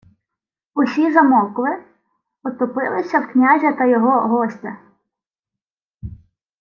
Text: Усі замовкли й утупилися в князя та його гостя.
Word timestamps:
Усі 0.75 1.13
замовкли 1.13 1.69
й 1.69 1.81
утупилися 2.43 3.19
в 3.19 3.31
князя 3.31 3.73
та 3.73 3.85
його 3.85 4.21
гостя. 4.27 4.77